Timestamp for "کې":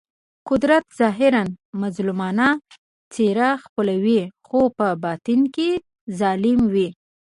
5.55-5.69